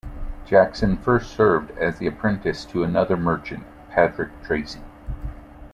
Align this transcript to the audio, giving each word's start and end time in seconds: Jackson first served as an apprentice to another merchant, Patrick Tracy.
Jackson 0.47 0.97
first 0.97 1.29
served 1.31 1.69
as 1.77 2.01
an 2.01 2.07
apprentice 2.07 2.65
to 2.65 2.81
another 2.83 3.15
merchant, 3.15 3.63
Patrick 3.91 4.31
Tracy. 4.41 4.81